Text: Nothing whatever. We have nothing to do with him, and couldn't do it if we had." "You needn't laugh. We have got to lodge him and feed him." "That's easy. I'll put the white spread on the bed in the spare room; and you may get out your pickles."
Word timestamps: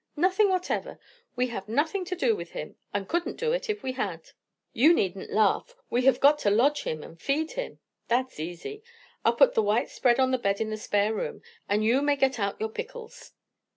Nothing 0.15 0.49
whatever. 0.49 0.97
We 1.35 1.49
have 1.49 1.69
nothing 1.69 2.05
to 2.05 2.15
do 2.15 2.35
with 2.35 2.53
him, 2.53 2.75
and 2.91 3.07
couldn't 3.07 3.35
do 3.37 3.53
it 3.53 3.69
if 3.69 3.83
we 3.83 3.91
had." 3.91 4.31
"You 4.73 4.95
needn't 4.95 5.31
laugh. 5.31 5.75
We 5.91 6.05
have 6.05 6.19
got 6.19 6.39
to 6.39 6.49
lodge 6.49 6.81
him 6.85 7.03
and 7.03 7.21
feed 7.21 7.51
him." 7.51 7.77
"That's 8.07 8.39
easy. 8.39 8.81
I'll 9.23 9.33
put 9.35 9.53
the 9.53 9.61
white 9.61 9.91
spread 9.91 10.19
on 10.19 10.31
the 10.31 10.39
bed 10.39 10.59
in 10.59 10.71
the 10.71 10.77
spare 10.77 11.13
room; 11.13 11.43
and 11.69 11.83
you 11.85 12.01
may 12.01 12.15
get 12.15 12.39
out 12.39 12.59
your 12.59 12.69
pickles." 12.69 13.33